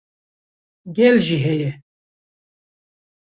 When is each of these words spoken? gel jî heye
gel 0.97 1.17
jî 1.25 1.37
heye 1.45 1.71